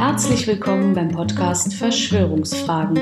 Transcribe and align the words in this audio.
Herzlich 0.00 0.46
willkommen 0.46 0.94
beim 0.94 1.10
Podcast 1.10 1.74
Verschwörungsfragen, 1.74 2.98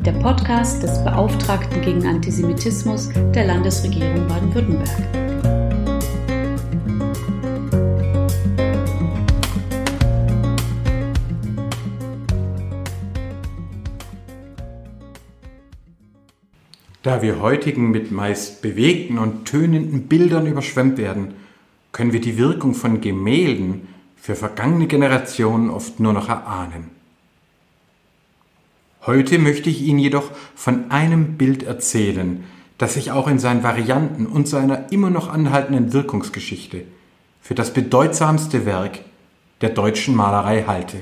der 0.00 0.12
Podcast 0.12 0.82
des 0.82 1.04
Beauftragten 1.04 1.82
gegen 1.82 2.06
Antisemitismus 2.06 3.10
der 3.34 3.44
Landesregierung 3.44 4.26
Baden-Württemberg. 4.26 4.88
Da 17.02 17.20
wir 17.20 17.42
heutigen 17.42 17.90
mit 17.90 18.10
meist 18.10 18.62
bewegten 18.62 19.18
und 19.18 19.44
tönenden 19.44 20.08
Bildern 20.08 20.46
überschwemmt 20.46 20.96
werden, 20.96 21.34
können 21.92 22.14
wir 22.14 22.22
die 22.22 22.38
Wirkung 22.38 22.72
von 22.72 23.02
Gemälden 23.02 23.88
für 24.20 24.34
vergangene 24.34 24.86
Generationen 24.86 25.70
oft 25.70 26.00
nur 26.00 26.12
noch 26.12 26.28
erahnen. 26.28 26.90
Heute 29.06 29.38
möchte 29.38 29.70
ich 29.70 29.82
Ihnen 29.82 29.98
jedoch 29.98 30.30
von 30.54 30.90
einem 30.90 31.38
Bild 31.38 31.62
erzählen, 31.62 32.44
das 32.76 32.96
ich 32.96 33.10
auch 33.10 33.26
in 33.26 33.38
seinen 33.38 33.62
Varianten 33.62 34.26
und 34.26 34.48
seiner 34.48 34.92
immer 34.92 35.10
noch 35.10 35.28
anhaltenden 35.28 35.92
Wirkungsgeschichte 35.92 36.84
für 37.40 37.54
das 37.54 37.72
bedeutsamste 37.72 38.66
Werk 38.66 39.00
der 39.62 39.70
deutschen 39.70 40.14
Malerei 40.14 40.64
halte. 40.64 40.98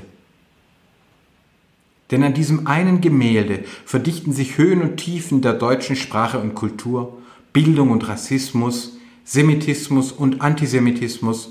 Denn 2.10 2.22
an 2.22 2.34
diesem 2.34 2.66
einen 2.66 3.00
Gemälde 3.00 3.64
verdichten 3.84 4.32
sich 4.32 4.58
Höhen 4.58 4.80
und 4.80 4.96
Tiefen 4.96 5.42
der 5.42 5.54
deutschen 5.54 5.96
Sprache 5.96 6.38
und 6.38 6.54
Kultur, 6.54 7.18
Bildung 7.52 7.90
und 7.90 8.06
Rassismus, 8.06 8.96
Semitismus 9.24 10.12
und 10.12 10.40
Antisemitismus, 10.40 11.50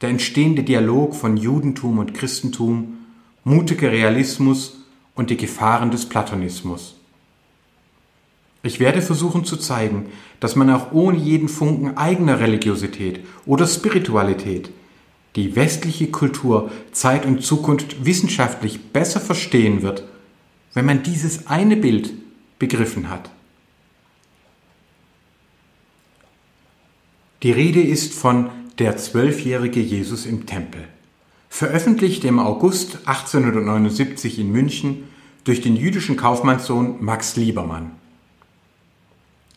der 0.00 0.08
entstehende 0.08 0.62
Dialog 0.62 1.14
von 1.14 1.36
Judentum 1.36 1.98
und 1.98 2.14
Christentum, 2.14 2.98
mutiger 3.44 3.90
Realismus 3.90 4.84
und 5.14 5.30
die 5.30 5.36
Gefahren 5.36 5.90
des 5.90 6.08
Platonismus. 6.08 6.96
Ich 8.62 8.80
werde 8.80 9.00
versuchen 9.00 9.44
zu 9.44 9.56
zeigen, 9.56 10.06
dass 10.38 10.56
man 10.56 10.70
auch 10.70 10.92
ohne 10.92 11.18
jeden 11.18 11.48
Funken 11.48 11.96
eigener 11.96 12.40
Religiosität 12.40 13.20
oder 13.46 13.66
Spiritualität 13.66 14.70
die 15.36 15.56
westliche 15.56 16.10
Kultur 16.10 16.70
Zeit 16.92 17.24
und 17.24 17.42
Zukunft 17.42 18.04
wissenschaftlich 18.04 18.92
besser 18.92 19.20
verstehen 19.20 19.82
wird, 19.82 20.04
wenn 20.74 20.84
man 20.84 21.02
dieses 21.02 21.46
eine 21.46 21.76
Bild 21.76 22.12
begriffen 22.58 23.08
hat. 23.08 23.30
Die 27.42 27.52
Rede 27.52 27.80
ist 27.80 28.12
von 28.12 28.50
Der 28.80 28.96
zwölfjährige 28.96 29.78
Jesus 29.78 30.24
im 30.24 30.46
Tempel, 30.46 30.80
veröffentlicht 31.50 32.24
im 32.24 32.38
August 32.38 33.00
1879 33.04 34.38
in 34.38 34.50
München 34.50 35.04
durch 35.44 35.60
den 35.60 35.76
jüdischen 35.76 36.16
Kaufmannssohn 36.16 36.94
Max 36.98 37.36
Liebermann. 37.36 37.90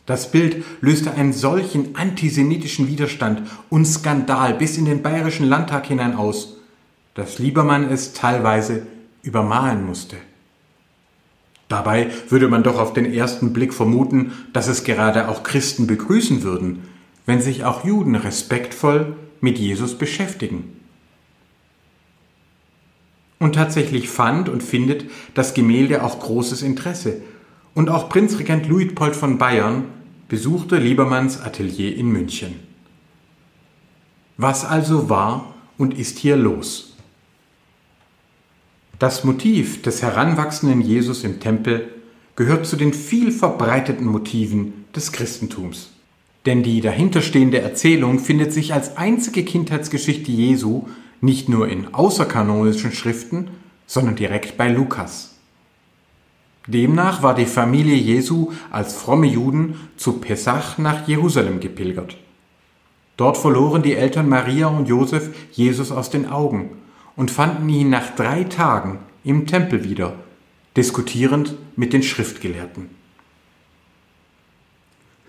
Das 0.04 0.30
Bild 0.30 0.62
löste 0.82 1.14
einen 1.14 1.32
solchen 1.32 1.96
antisemitischen 1.96 2.86
Widerstand 2.86 3.48
und 3.70 3.86
Skandal 3.86 4.52
bis 4.52 4.76
in 4.76 4.84
den 4.84 5.02
bayerischen 5.02 5.46
Landtag 5.46 5.86
hinein 5.86 6.14
aus, 6.16 6.58
dass 7.14 7.38
Liebermann 7.38 7.90
es 7.90 8.12
teilweise 8.12 8.86
übermalen 9.22 9.86
musste. 9.86 10.16
Dabei 11.68 12.10
würde 12.28 12.48
man 12.48 12.62
doch 12.62 12.78
auf 12.78 12.92
den 12.92 13.10
ersten 13.10 13.54
Blick 13.54 13.72
vermuten, 13.72 14.32
dass 14.52 14.68
es 14.68 14.84
gerade 14.84 15.28
auch 15.28 15.44
Christen 15.44 15.86
begrüßen 15.86 16.42
würden, 16.42 16.82
wenn 17.26 17.40
sich 17.40 17.64
auch 17.64 17.84
Juden 17.84 18.14
respektvoll 18.16 19.16
mit 19.40 19.58
Jesus 19.58 19.96
beschäftigen. 19.96 20.80
Und 23.38 23.54
tatsächlich 23.54 24.08
fand 24.08 24.48
und 24.48 24.62
findet 24.62 25.06
das 25.34 25.54
Gemälde 25.54 26.02
auch 26.02 26.20
großes 26.20 26.62
Interesse 26.62 27.20
und 27.74 27.90
auch 27.90 28.08
Prinzregent 28.08 28.68
Luitpold 28.68 29.16
von 29.16 29.38
Bayern 29.38 29.84
besuchte 30.28 30.76
Liebermanns 30.76 31.40
Atelier 31.40 31.96
in 31.96 32.08
München. 32.08 32.54
Was 34.36 34.64
also 34.64 35.08
war 35.08 35.54
und 35.76 35.98
ist 35.98 36.18
hier 36.18 36.36
los? 36.36 36.96
Das 38.98 39.24
Motiv 39.24 39.82
des 39.82 40.02
heranwachsenden 40.02 40.80
Jesus 40.80 41.24
im 41.24 41.40
Tempel 41.40 41.88
gehört 42.36 42.66
zu 42.66 42.76
den 42.76 42.94
viel 42.94 43.32
verbreiteten 43.32 44.06
Motiven 44.06 44.86
des 44.94 45.12
Christentums. 45.12 45.90
Denn 46.46 46.62
die 46.62 46.80
dahinterstehende 46.80 47.60
Erzählung 47.60 48.18
findet 48.18 48.52
sich 48.52 48.74
als 48.74 48.96
einzige 48.96 49.44
Kindheitsgeschichte 49.44 50.30
Jesu 50.30 50.84
nicht 51.20 51.48
nur 51.48 51.68
in 51.68 51.94
außerkanonischen 51.94 52.92
Schriften, 52.92 53.48
sondern 53.86 54.16
direkt 54.16 54.56
bei 54.56 54.68
Lukas. 54.68 55.36
Demnach 56.66 57.22
war 57.22 57.34
die 57.34 57.46
Familie 57.46 57.96
Jesu 57.96 58.52
als 58.70 58.94
fromme 58.94 59.26
Juden 59.26 59.76
zu 59.96 60.14
Pessach 60.14 60.78
nach 60.78 61.06
Jerusalem 61.06 61.60
gepilgert. 61.60 62.16
Dort 63.16 63.36
verloren 63.36 63.82
die 63.82 63.94
Eltern 63.94 64.28
Maria 64.28 64.66
und 64.68 64.88
Josef 64.88 65.30
Jesus 65.52 65.92
aus 65.92 66.10
den 66.10 66.28
Augen 66.28 66.70
und 67.16 67.30
fanden 67.30 67.68
ihn 67.68 67.90
nach 67.90 68.14
drei 68.14 68.44
Tagen 68.44 68.98
im 69.24 69.46
Tempel 69.46 69.84
wieder, 69.84 70.14
diskutierend 70.76 71.54
mit 71.76 71.92
den 71.92 72.02
Schriftgelehrten. 72.02 73.03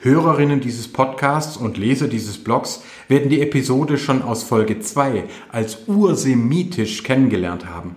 Hörerinnen 0.05 0.61
dieses 0.61 0.87
Podcasts 0.87 1.57
und 1.57 1.77
Leser 1.77 2.07
dieses 2.07 2.37
Blogs 2.37 2.83
werden 3.07 3.27
die 3.27 3.41
Episode 3.41 3.97
schon 3.97 4.21
aus 4.21 4.43
Folge 4.43 4.79
2 4.79 5.23
als 5.51 5.87
ursemitisch 5.87 7.01
kennengelernt 7.01 7.65
haben. 7.65 7.95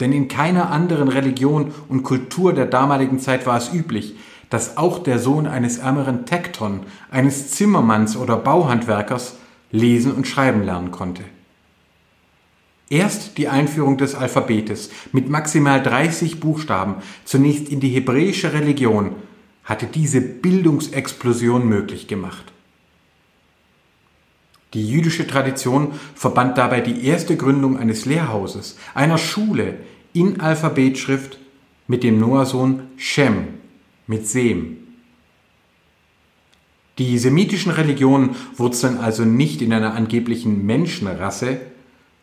Denn 0.00 0.12
in 0.12 0.28
keiner 0.28 0.70
anderen 0.70 1.08
Religion 1.08 1.72
und 1.90 2.04
Kultur 2.04 2.54
der 2.54 2.64
damaligen 2.64 3.18
Zeit 3.18 3.46
war 3.46 3.58
es 3.58 3.70
üblich, 3.70 4.16
dass 4.48 4.78
auch 4.78 5.02
der 5.02 5.18
Sohn 5.18 5.46
eines 5.46 5.76
ärmeren 5.76 6.24
Tekton, 6.24 6.86
eines 7.10 7.50
Zimmermanns 7.50 8.16
oder 8.16 8.36
Bauhandwerkers 8.36 9.36
lesen 9.70 10.12
und 10.12 10.26
schreiben 10.26 10.62
lernen 10.62 10.90
konnte. 10.90 11.22
Erst 12.88 13.36
die 13.36 13.48
Einführung 13.48 13.98
des 13.98 14.14
Alphabetes 14.14 14.88
mit 15.12 15.28
maximal 15.28 15.82
30 15.82 16.40
Buchstaben 16.40 16.94
zunächst 17.26 17.68
in 17.68 17.80
die 17.80 17.90
hebräische 17.90 18.54
Religion 18.54 19.16
hatte 19.68 19.86
diese 19.86 20.22
Bildungsexplosion 20.22 21.68
möglich 21.68 22.08
gemacht. 22.08 22.44
Die 24.72 24.88
jüdische 24.88 25.26
Tradition 25.26 25.92
verband 26.14 26.56
dabei 26.56 26.80
die 26.80 27.04
erste 27.04 27.36
Gründung 27.36 27.78
eines 27.78 28.06
Lehrhauses, 28.06 28.78
einer 28.94 29.18
Schule 29.18 29.76
in 30.14 30.40
Alphabetschrift 30.40 31.38
mit 31.86 32.02
dem 32.02 32.18
Noahsohn 32.18 32.80
Shem, 32.96 33.48
mit 34.06 34.26
Sem. 34.26 34.78
Die 36.96 37.18
semitischen 37.18 37.70
Religionen 37.70 38.36
wurzeln 38.56 38.96
also 38.96 39.24
nicht 39.24 39.60
in 39.60 39.72
einer 39.74 39.94
angeblichen 39.94 40.64
Menschenrasse, 40.64 41.60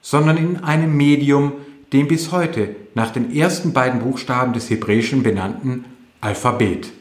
sondern 0.02 0.38
in 0.38 0.58
einem 0.58 0.98
Medium, 0.98 1.54
dem 1.94 2.08
bis 2.08 2.32
heute 2.32 2.76
nach 2.96 3.12
den 3.12 3.36
ersten 3.36 3.72
beiden 3.72 4.00
Buchstaben 4.02 4.54
des 4.54 4.70
Hebräischen 4.70 5.22
benannten 5.22 5.86
Alphabet. 6.22 6.92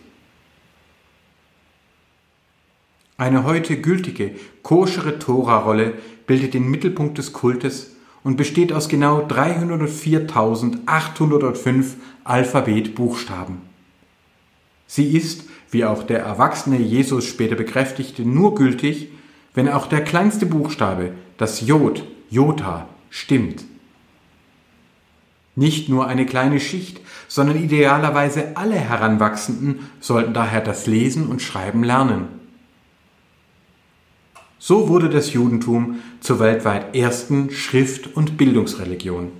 Eine 3.17 3.45
heute 3.45 3.77
gültige, 3.77 4.33
koschere 4.65 5.21
Tora-Rolle 5.21 5.93
bildet 6.27 6.55
den 6.55 6.69
Mittelpunkt 6.69 7.17
des 7.17 7.33
Kultes 7.33 7.95
und 8.25 8.37
besteht 8.37 8.73
aus 8.73 8.89
genau 8.89 9.25
304.805 9.27 11.85
Alphabetbuchstaben. 12.25 13.59
Sie 14.89 15.17
ist, 15.17 15.45
wie 15.71 15.85
auch 15.85 16.03
der 16.03 16.19
erwachsene 16.21 16.79
Jesus 16.79 17.25
später 17.25 17.55
bekräftigte, 17.55 18.23
nur 18.23 18.57
gültig, 18.57 19.11
wenn 19.55 19.69
auch 19.69 19.87
der 19.87 20.03
kleinste 20.03 20.47
Buchstabe, 20.47 21.13
das 21.37 21.60
Jod, 21.60 22.03
Jota, 22.31 22.89
stimmt. 23.10 23.65
Nicht 25.55 25.89
nur 25.89 26.09
eine 26.09 26.27
kleine 26.27 26.59
Schicht, 26.59 27.01
sondern 27.28 27.63
idealerweise 27.63 28.57
alle 28.57 28.75
Heranwachsenden 28.75 29.89
sollten 30.01 30.34
daher 30.34 30.63
das 30.63 30.89
Lesen 30.89 31.28
und 31.28 31.43
Schreiben 31.43 31.84
lernen. 31.84 32.43
So 34.66 34.89
wurde 34.89 35.11
das 35.11 35.34
Judentum 35.34 35.97
zur 36.21 36.41
weltweit 36.41 36.97
ersten 36.97 37.51
Schrift- 37.51 38.16
und 38.16 38.39
Bildungsreligion. 38.39 39.31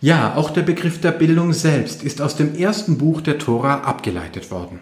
Ja, 0.00 0.34
auch 0.34 0.50
der 0.50 0.62
Begriff 0.62 1.00
der 1.00 1.12
Bildung 1.12 1.52
selbst 1.52 2.02
ist 2.02 2.20
aus 2.20 2.34
dem 2.34 2.56
ersten 2.56 2.98
Buch 2.98 3.20
der 3.20 3.38
Tora 3.38 3.82
abgeleitet 3.82 4.50
worden. 4.50 4.80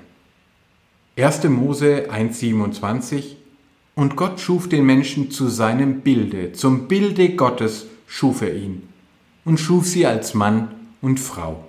1. 1.19 1.45
Mose 1.51 2.11
1.27 2.11 3.37
Und 3.95 4.17
Gott 4.17 4.41
schuf 4.41 4.71
den 4.71 4.87
Menschen 4.87 5.31
zu 5.31 5.49
seinem 5.49 6.01
Bilde, 6.01 6.53
zum 6.55 6.89
Bilde 6.89 7.37
Gottes 7.37 7.89
schuf 8.07 8.41
er 8.41 8.55
ihn 8.55 8.89
und 9.45 9.61
schuf 9.61 9.85
sie 9.85 10.07
als 10.07 10.33
Mann 10.33 10.69
und 11.03 11.21
Frau. 11.21 11.69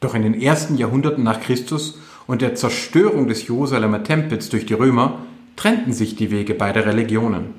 Doch 0.00 0.14
in 0.14 0.22
den 0.22 0.40
ersten 0.40 0.78
Jahrhunderten 0.78 1.22
nach 1.22 1.42
Christus 1.42 1.98
und 2.26 2.42
der 2.42 2.54
Zerstörung 2.54 3.28
des 3.28 3.46
Jerusalemer 3.46 4.02
Tempels 4.02 4.48
durch 4.48 4.66
die 4.66 4.74
Römer 4.74 5.20
trennten 5.54 5.92
sich 5.92 6.16
die 6.16 6.30
Wege 6.30 6.54
beider 6.54 6.86
Religionen. 6.86 7.54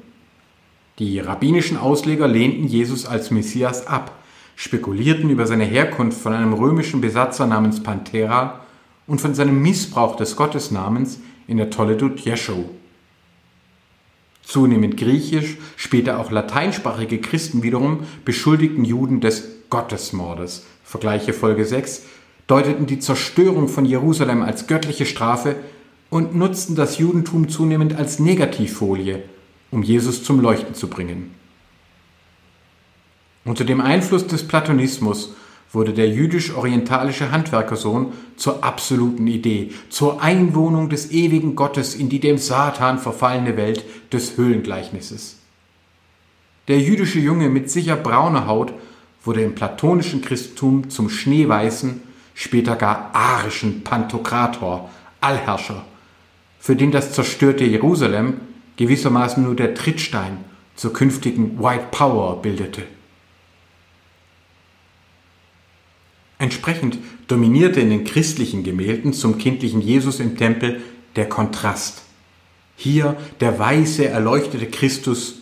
Die 1.00 1.20
rabbinischen 1.20 1.78
Ausleger 1.78 2.28
lehnten 2.28 2.68
Jesus 2.68 3.06
als 3.06 3.32
Messias 3.32 3.88
ab, 3.88 4.12
spekulierten 4.56 5.30
über 5.30 5.46
seine 5.46 5.66
Herkunft 5.66 6.20
von 6.20 6.34
einem 6.34 6.54
römischen 6.54 7.02
Besatzer 7.02 7.46
namens 7.46 7.84
Panthera 7.84 8.62
und 9.06 9.22
von 9.22 9.36
seinem 9.36 9.62
Missbrauch 9.62 10.16
des 10.16 10.36
Gottesnamens 10.36 11.20
in 11.48 11.58
der 11.58 11.70
Toledot 11.70 12.20
Jeschow. 12.20 12.66
Zunehmend 14.44 14.98
griechisch, 14.98 15.58
später 15.76 16.20
auch 16.20 16.32
lateinsprachige 16.32 17.20
Christen 17.20 17.64
wiederum 17.64 18.02
beschuldigten 18.26 18.86
Juden 18.86 19.20
des 19.20 19.48
Gottesmordes. 19.70 20.66
Vergleiche 20.84 21.34
Folge 21.34 21.66
6 21.66 22.04
deuteten 22.48 22.86
die 22.86 23.00
Zerstörung 23.00 23.68
von 23.68 23.86
Jerusalem 23.86 24.42
als 24.42 24.68
göttliche 24.68 25.06
Strafe 25.06 25.58
und 26.10 26.36
nutzten 26.36 26.76
das 26.76 26.98
Judentum 26.98 27.50
zunehmend 27.50 27.96
als 27.96 28.20
Negativfolie, 28.20 29.24
um 29.72 29.84
Jesus 29.84 30.24
zum 30.24 30.40
Leuchten 30.40 30.74
zu 30.74 30.88
bringen. 30.88 31.32
Unter 33.44 33.66
dem 33.66 33.82
Einfluss 33.82 34.28
des 34.28 34.48
Platonismus 34.48 35.34
wurde 35.72 35.94
der 35.94 36.10
jüdisch-orientalische 36.10 37.32
Handwerkersohn 37.32 38.14
zur 38.38 38.64
absoluten 38.64 39.28
Idee, 39.28 39.72
zur 39.90 40.22
Einwohnung 40.22 40.90
des 40.90 41.12
ewigen 41.12 41.56
Gottes 41.56 41.94
in 41.96 42.08
die 42.10 42.20
dem 42.20 42.38
Satan 42.38 43.00
verfallene 43.00 43.58
Welt 43.58 43.84
des 44.12 44.38
Höhlengleichnisses. 44.38 45.38
Der 46.70 46.80
jüdische 46.80 47.20
Junge 47.20 47.50
mit 47.50 47.70
sicher 47.70 47.96
brauner 47.96 48.48
Haut 48.48 48.74
wurde 49.24 49.42
im 49.42 49.56
platonischen 49.56 50.22
Christentum 50.22 50.90
zum 50.90 51.10
schneeweißen, 51.10 52.02
später 52.38 52.76
gar 52.76 53.10
arischen 53.16 53.84
Pantokrator, 53.84 54.90
Allherrscher, 55.20 55.84
für 56.60 56.76
den 56.76 56.92
das 56.92 57.12
zerstörte 57.12 57.66
Jerusalem 57.66 58.42
gewissermaßen 58.78 59.44
nur 59.44 59.56
der 59.56 59.74
Trittstein 59.74 60.38
zur 60.76 60.94
künftigen 60.94 61.58
White 61.60 61.88
Power 61.90 62.40
bildete. 62.44 62.84
Entsprechend 66.38 67.00
dominierte 67.28 67.80
in 67.80 67.90
den 67.90 68.04
christlichen 68.04 68.64
Gemälden 68.64 69.14
zum 69.14 69.40
kindlichen 69.40 69.82
Jesus 69.82 70.20
im 70.20 70.38
Tempel 70.38 70.80
der 71.16 71.28
Kontrast. 71.28 72.04
Hier 72.76 73.18
der 73.40 73.58
weiße, 73.58 74.08
erleuchtete 74.08 74.68
Christus, 74.68 75.42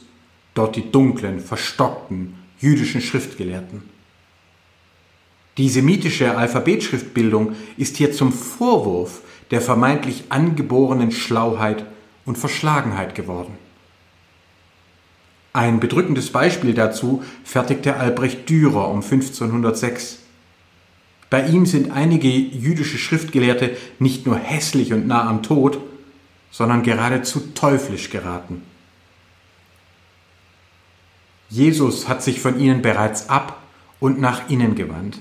dort 0.53 0.77
die 0.77 0.89
dunklen, 0.89 1.41
verstockten 1.41 2.35
jüdischen 2.57 3.01
Schriftgelehrten. 3.01 3.94
Die 5.57 5.69
semitische 5.69 6.37
Alphabetschriftbildung 6.37 7.55
ist 7.77 7.95
hier 7.97 8.11
zum 8.11 8.33
Vorwurf 8.33 9.21
der 9.51 9.61
vermeintlich 9.61 10.25
angeborenen 10.29 11.11
Schlauheit 11.11 11.85
und 12.25 12.37
Verschlagenheit 12.37 13.15
geworden. 13.15 13.57
Ein 15.53 15.79
bedrückendes 15.79 16.31
Beispiel 16.31 16.73
dazu 16.73 17.23
fertigte 17.45 17.95
Albrecht 17.95 18.49
Dürer 18.49 18.89
um 18.89 19.01
1506. 19.01 20.19
Bei 21.29 21.47
ihm 21.47 21.65
sind 21.65 21.91
einige 21.91 22.27
jüdische 22.27 22.97
Schriftgelehrte 22.97 23.77
nicht 23.99 24.25
nur 24.25 24.35
hässlich 24.35 24.91
und 24.91 25.07
nah 25.07 25.25
am 25.29 25.43
Tod, 25.43 25.79
sondern 26.51 26.83
geradezu 26.83 27.39
teuflisch 27.53 28.09
geraten. 28.09 28.63
Jesus 31.49 32.09
hat 32.09 32.21
sich 32.21 32.41
von 32.41 32.59
ihnen 32.59 32.81
bereits 32.81 33.29
ab 33.29 33.61
und 34.01 34.19
nach 34.19 34.49
innen 34.49 34.75
gewandt. 34.75 35.19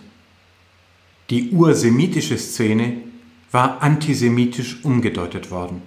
Die 1.31 1.51
ursemitische 1.51 2.37
Szene 2.37 2.99
war 3.51 3.83
antisemitisch 3.83 4.85
umgedeutet 4.85 5.51
worden. 5.51 5.81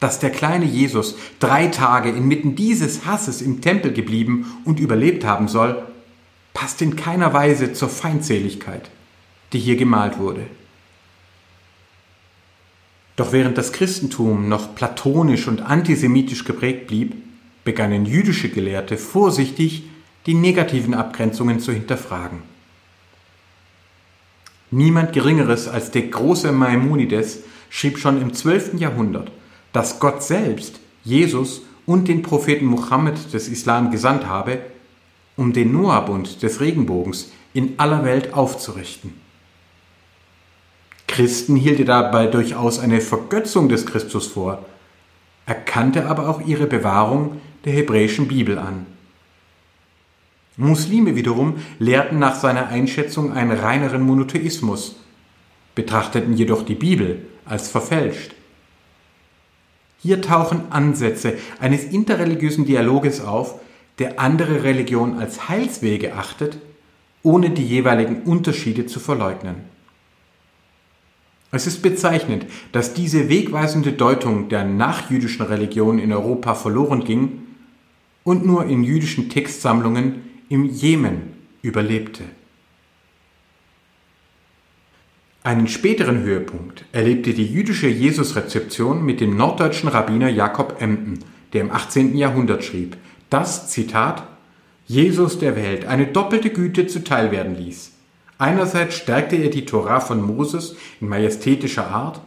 Dass 0.00 0.18
der 0.18 0.30
kleine 0.30 0.64
Jesus 0.64 1.16
drei 1.38 1.68
Tage 1.68 2.10
inmitten 2.10 2.56
dieses 2.56 3.06
Hasses 3.06 3.40
im 3.40 3.60
Tempel 3.60 3.92
geblieben 3.92 4.46
und 4.64 4.80
überlebt 4.80 5.24
haben 5.24 5.48
soll, 5.48 5.82
passt 6.52 6.82
in 6.82 6.96
keiner 6.96 7.32
Weise 7.32 7.72
zur 7.72 7.88
Feindseligkeit, 7.88 8.90
die 9.52 9.60
hier 9.60 9.76
gemalt 9.76 10.18
wurde. 10.18 10.46
Doch 13.16 13.32
während 13.32 13.56
das 13.56 13.72
Christentum 13.72 14.48
noch 14.48 14.74
platonisch 14.74 15.46
und 15.46 15.62
antisemitisch 15.62 16.44
geprägt 16.44 16.88
blieb, 16.88 17.14
begannen 17.64 18.04
jüdische 18.04 18.48
Gelehrte 18.48 18.96
vorsichtig 18.96 19.84
die 20.26 20.34
negativen 20.34 20.94
Abgrenzungen 20.94 21.60
zu 21.60 21.72
hinterfragen. 21.72 22.51
Niemand 24.74 25.12
Geringeres 25.12 25.68
als 25.68 25.90
der 25.90 26.02
große 26.02 26.50
Maimonides 26.50 27.40
schrieb 27.68 27.98
schon 27.98 28.22
im 28.22 28.32
12. 28.32 28.80
Jahrhundert, 28.80 29.30
dass 29.74 30.00
Gott 30.00 30.22
selbst 30.22 30.80
Jesus 31.04 31.60
und 31.84 32.08
den 32.08 32.22
Propheten 32.22 32.64
Mohammed 32.64 33.34
des 33.34 33.48
Islam 33.48 33.90
gesandt 33.90 34.26
habe, 34.26 34.60
um 35.36 35.52
den 35.52 35.72
Noahbund 35.72 36.42
des 36.42 36.60
Regenbogens 36.60 37.32
in 37.52 37.74
aller 37.76 38.02
Welt 38.02 38.32
aufzurichten. 38.32 39.12
Christen 41.06 41.56
hielt 41.56 41.80
er 41.80 41.84
dabei 41.84 42.26
durchaus 42.26 42.78
eine 42.78 43.02
Vergötzung 43.02 43.68
des 43.68 43.84
Christus 43.84 44.26
vor, 44.26 44.64
erkannte 45.44 46.06
aber 46.06 46.30
auch 46.30 46.40
ihre 46.46 46.66
Bewahrung 46.66 47.42
der 47.66 47.74
hebräischen 47.74 48.26
Bibel 48.26 48.58
an. 48.58 48.86
Muslime 50.56 51.16
wiederum 51.16 51.56
lehrten 51.78 52.18
nach 52.18 52.34
seiner 52.34 52.68
Einschätzung 52.68 53.32
einen 53.32 53.52
reineren 53.52 54.02
Monotheismus, 54.02 54.96
betrachteten 55.74 56.34
jedoch 56.34 56.62
die 56.62 56.74
Bibel 56.74 57.22
als 57.44 57.68
verfälscht. 57.68 58.34
Hier 59.98 60.20
tauchen 60.20 60.70
Ansätze 60.70 61.38
eines 61.60 61.84
interreligiösen 61.84 62.66
Dialoges 62.66 63.22
auf, 63.22 63.60
der 63.98 64.18
andere 64.20 64.64
Religionen 64.64 65.18
als 65.18 65.48
Heilswege 65.48 66.14
achtet, 66.14 66.58
ohne 67.22 67.50
die 67.50 67.64
jeweiligen 67.64 68.22
Unterschiede 68.22 68.86
zu 68.86 69.00
verleugnen. 69.00 69.56
Es 71.50 71.66
ist 71.66 71.82
bezeichnend, 71.82 72.46
dass 72.72 72.94
diese 72.94 73.28
wegweisende 73.28 73.92
Deutung 73.92 74.48
der 74.48 74.64
nachjüdischen 74.64 75.44
Religion 75.46 75.98
in 75.98 76.12
Europa 76.12 76.54
verloren 76.54 77.04
ging 77.04 77.42
und 78.24 78.44
nur 78.44 78.66
in 78.66 78.82
jüdischen 78.82 79.28
Textsammlungen 79.28 80.31
im 80.52 80.66
Jemen 80.66 81.32
überlebte. 81.62 82.24
Einen 85.42 85.66
späteren 85.66 86.20
Höhepunkt 86.20 86.84
erlebte 86.92 87.32
die 87.32 87.46
jüdische 87.46 87.88
Jesusrezeption 87.88 89.02
mit 89.02 89.22
dem 89.22 89.34
norddeutschen 89.34 89.88
Rabbiner 89.88 90.28
Jakob 90.28 90.76
Emden, 90.78 91.20
der 91.54 91.62
im 91.62 91.70
18. 91.70 92.18
Jahrhundert 92.18 92.64
schrieb, 92.64 92.98
dass, 93.30 93.70
Zitat, 93.70 94.24
Jesus 94.86 95.38
der 95.38 95.56
Welt 95.56 95.86
eine 95.86 96.08
doppelte 96.08 96.50
Güte 96.50 96.86
zuteil 96.86 97.30
werden 97.30 97.56
ließ. 97.56 97.92
Einerseits 98.36 98.96
stärkte 98.96 99.36
er 99.36 99.48
die 99.48 99.64
Tora 99.64 100.00
von 100.00 100.20
Moses 100.20 100.76
in 101.00 101.08
majestätischer 101.08 101.88
Art, 101.88 102.20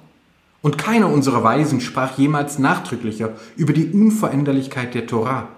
und 0.64 0.80
keiner 0.80 1.12
unserer 1.12 1.44
Weisen 1.44 1.80
sprach 1.80 2.18
jemals 2.18 2.58
nachdrücklicher 2.58 3.34
über 3.56 3.72
die 3.72 3.92
Unveränderlichkeit 3.92 4.96
der 4.96 5.06
Tora. 5.06 5.50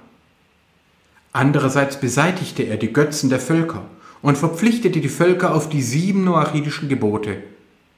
Andererseits 1.38 2.00
beseitigte 2.00 2.64
er 2.64 2.78
die 2.78 2.92
Götzen 2.92 3.30
der 3.30 3.40
Völker 3.40 3.86
und 4.24 4.40
verpflichtete 4.40 5.02
die 5.02 5.08
Völker 5.08 5.54
auf 5.54 5.70
die 5.70 5.84
sieben 5.84 6.24
noachidischen 6.24 6.90
Gebote, 6.90 7.44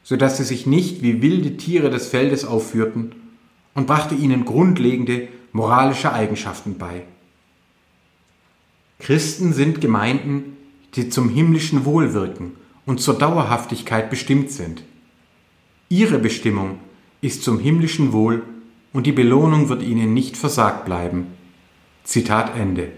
so 0.03 0.17
dass 0.17 0.35
sie 0.35 0.43
sich 0.43 0.67
nicht 0.67 1.01
wie 1.03 1.21
wilde 1.21 1.55
Tiere 1.55 1.89
des 1.89 2.07
Feldes 2.07 2.43
aufführten 2.43 3.13
und 3.75 3.87
brachte 3.87 4.13
ihnen 4.13 4.43
grundlegende 4.43 5.29
moralische 5.53 6.11
Eigenschaften 6.11 6.77
bei. 6.77 7.03
Christen 8.99 9.53
sind 9.53 9.79
Gemeinden, 9.79 10.57
die 10.95 11.07
zum 11.07 11.29
himmlischen 11.29 11.85
Wohl 11.85 12.13
wirken 12.13 12.57
und 12.85 12.99
zur 12.99 13.17
Dauerhaftigkeit 13.17 14.09
bestimmt 14.09 14.51
sind. 14.51 14.83
Ihre 15.87 16.19
Bestimmung 16.19 16.79
ist 17.21 17.43
zum 17.43 17.57
himmlischen 17.57 18.11
Wohl 18.11 18.43
und 18.91 19.07
die 19.07 19.13
Belohnung 19.13 19.69
wird 19.69 19.81
ihnen 19.81 20.13
nicht 20.13 20.35
versagt 20.35 20.83
bleiben. 20.83 21.27
Zitat 22.03 22.57
Ende. 22.57 22.91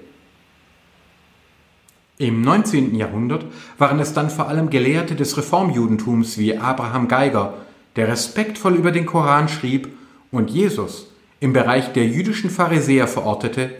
Im 2.21 2.41
19. 2.41 2.93
Jahrhundert 2.93 3.45
waren 3.79 3.99
es 3.99 4.13
dann 4.13 4.29
vor 4.29 4.47
allem 4.47 4.69
Gelehrte 4.69 5.15
des 5.15 5.37
Reformjudentums 5.37 6.37
wie 6.37 6.55
Abraham 6.55 7.07
Geiger, 7.07 7.55
der 7.95 8.09
respektvoll 8.09 8.75
über 8.75 8.91
den 8.91 9.07
Koran 9.07 9.49
schrieb 9.49 9.87
und 10.29 10.51
Jesus 10.51 11.07
im 11.39 11.51
Bereich 11.51 11.93
der 11.93 12.05
jüdischen 12.05 12.51
Pharisäer 12.51 13.07
verortete, 13.07 13.71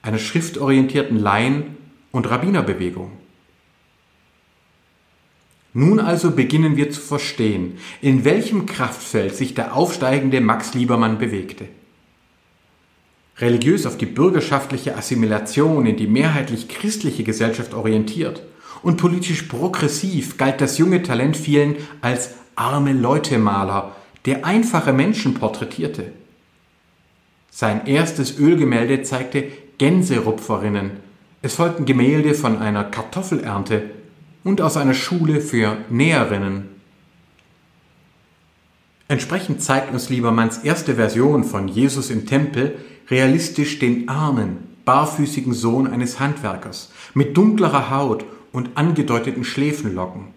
einer 0.00 0.16
schriftorientierten 0.16 1.18
Laien- 1.18 1.76
und 2.10 2.30
Rabbinerbewegung. 2.30 3.10
Nun 5.74 6.00
also 6.00 6.30
beginnen 6.30 6.78
wir 6.78 6.90
zu 6.90 7.02
verstehen, 7.02 7.76
in 8.00 8.24
welchem 8.24 8.64
Kraftfeld 8.64 9.36
sich 9.36 9.52
der 9.52 9.76
aufsteigende 9.76 10.40
Max 10.40 10.72
Liebermann 10.72 11.18
bewegte 11.18 11.68
religiös 13.40 13.86
auf 13.86 13.96
die 13.96 14.06
bürgerschaftliche 14.06 14.96
Assimilation 14.96 15.86
in 15.86 15.96
die 15.96 16.06
mehrheitlich 16.06 16.68
christliche 16.68 17.24
Gesellschaft 17.24 17.74
orientiert 17.74 18.42
und 18.82 18.96
politisch 18.96 19.42
progressiv 19.42 20.36
galt 20.36 20.60
das 20.60 20.78
junge 20.78 21.02
Talent 21.02 21.36
vielen 21.36 21.76
als 22.00 22.34
arme 22.56 22.92
Leute-Maler, 22.92 23.96
der 24.26 24.44
einfache 24.44 24.92
Menschen 24.92 25.34
porträtierte. 25.34 26.12
Sein 27.50 27.86
erstes 27.86 28.38
Ölgemälde 28.38 29.02
zeigte 29.02 29.44
Gänserupferinnen. 29.78 30.92
Es 31.42 31.54
folgten 31.54 31.86
Gemälde 31.86 32.34
von 32.34 32.58
einer 32.58 32.84
Kartoffelernte 32.84 33.90
und 34.44 34.60
aus 34.60 34.76
einer 34.76 34.94
Schule 34.94 35.40
für 35.40 35.78
Näherinnen. 35.88 36.68
Entsprechend 39.08 39.62
zeigt 39.62 39.92
uns 39.92 40.08
Liebermanns 40.08 40.58
erste 40.58 40.94
Version 40.94 41.44
von 41.44 41.66
Jesus 41.66 42.10
im 42.10 42.26
Tempel 42.26 42.78
realistisch 43.10 43.78
den 43.78 44.08
armen, 44.08 44.58
barfüßigen 44.84 45.52
Sohn 45.52 45.86
eines 45.86 46.20
Handwerkers 46.20 46.90
mit 47.14 47.36
dunklerer 47.36 47.90
Haut 47.90 48.24
und 48.52 48.70
angedeuteten 48.76 49.44
Schläfenlocken. 49.44 50.28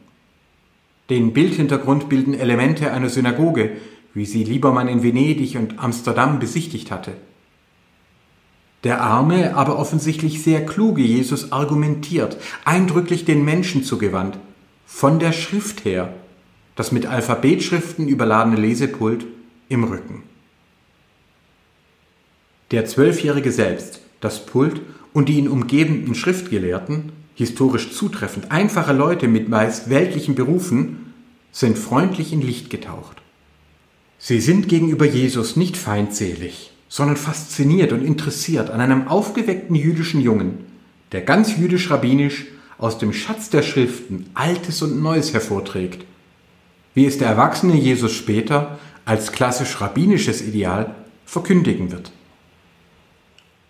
Den 1.09 1.33
Bildhintergrund 1.33 2.09
bilden 2.09 2.33
Elemente 2.33 2.91
einer 2.91 3.09
Synagoge, 3.09 3.71
wie 4.13 4.25
sie 4.25 4.43
Liebermann 4.43 4.87
in 4.87 5.03
Venedig 5.03 5.57
und 5.57 5.79
Amsterdam 5.79 6.39
besichtigt 6.39 6.91
hatte. 6.91 7.13
Der 8.83 9.01
arme, 9.01 9.55
aber 9.55 9.79
offensichtlich 9.79 10.43
sehr 10.43 10.65
kluge 10.65 11.01
Jesus 11.01 11.51
argumentiert, 11.51 12.37
eindrücklich 12.65 13.25
den 13.25 13.45
Menschen 13.45 13.83
zugewandt, 13.83 14.37
von 14.85 15.19
der 15.19 15.31
Schrift 15.31 15.85
her, 15.85 16.13
das 16.75 16.91
mit 16.91 17.05
Alphabetschriften 17.05 18.07
überladene 18.07 18.57
Lesepult 18.57 19.25
im 19.69 19.85
Rücken. 19.85 20.23
Der 22.73 22.87
Zwölfjährige 22.87 23.51
selbst, 23.51 23.99
das 24.19 24.47
Pult 24.47 24.81
und 25.13 25.29
die 25.29 25.37
ihn 25.37 25.47
umgebenden 25.47 26.15
Schriftgelehrten, 26.15 27.11
historisch 27.35 27.93
zutreffend 27.93 28.51
einfache 28.51 28.93
Leute 28.93 29.27
mit 29.27 29.47
meist 29.47 29.91
weltlichen 29.91 30.33
Berufen, 30.33 31.13
sind 31.51 31.77
freundlich 31.77 32.33
in 32.33 32.41
Licht 32.41 32.71
getaucht. 32.71 33.21
Sie 34.17 34.41
sind 34.41 34.69
gegenüber 34.69 35.05
Jesus 35.05 35.55
nicht 35.55 35.77
feindselig, 35.77 36.71
sondern 36.89 37.15
fasziniert 37.15 37.91
und 37.91 38.03
interessiert 38.03 38.71
an 38.71 38.81
einem 38.81 39.07
aufgeweckten 39.07 39.75
jüdischen 39.75 40.19
Jungen, 40.19 40.65
der 41.11 41.21
ganz 41.21 41.55
jüdisch-rabbinisch 41.55 42.47
aus 42.79 42.97
dem 42.97 43.13
Schatz 43.13 43.51
der 43.51 43.61
Schriften 43.61 44.31
Altes 44.33 44.81
und 44.81 44.99
Neues 44.99 45.31
hervorträgt, 45.31 46.05
wie 46.95 47.05
es 47.05 47.19
der 47.19 47.27
erwachsene 47.27 47.75
Jesus 47.75 48.13
später 48.13 48.79
als 49.05 49.31
klassisch 49.31 49.79
rabbinisches 49.79 50.41
Ideal 50.41 50.95
verkündigen 51.27 51.91
wird. 51.91 52.11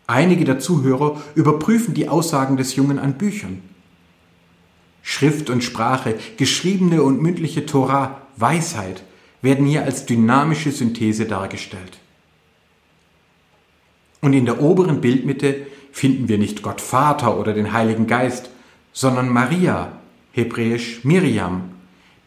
Einige 0.08 0.46
der 0.46 0.60
Zuhörer 0.60 1.22
überprüfen 1.36 1.94
die 1.94 2.10
Aussagen 2.10 2.58
des 2.58 2.76
Jungen 2.76 3.00
an 3.00 3.14
Büchern. 3.14 3.62
Schrift 5.02 5.50
und 5.50 5.64
Sprache, 5.64 6.16
geschriebene 6.38 7.04
und 7.04 7.22
mündliche 7.22 7.66
Tora, 7.66 8.22
Weisheit, 8.38 9.04
werden 9.42 9.66
hier 9.66 9.84
als 9.84 10.06
dynamische 10.06 10.72
Synthese 10.72 11.26
dargestellt. 11.26 12.00
Und 14.22 14.34
in 14.34 14.46
der 14.46 14.62
oberen 14.62 15.02
Bildmitte 15.02 15.68
finden 15.92 16.30
wir 16.30 16.38
nicht 16.38 16.62
Gott 16.62 16.80
Vater 16.80 17.38
oder 17.38 17.54
den 17.54 17.74
Heiligen 17.74 18.08
Geist, 18.08 18.50
sondern 18.94 19.30
Maria, 19.30 19.92
hebräisch 20.32 21.04
Miriam, 21.04 21.72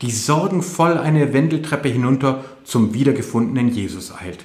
die 0.03 0.11
sorgenvoll 0.11 0.99
eine 0.99 1.33
Wendeltreppe 1.33 1.89
hinunter 1.89 2.45
zum 2.65 2.93
wiedergefundenen 2.93 3.69
Jesus 3.69 4.13
eilt. 4.15 4.45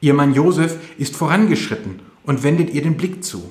Ihr 0.00 0.14
Mann 0.14 0.34
Josef 0.34 0.78
ist 0.98 1.16
vorangeschritten 1.16 2.00
und 2.24 2.42
wendet 2.42 2.70
ihr 2.70 2.82
den 2.82 2.96
Blick 2.96 3.24
zu. 3.24 3.50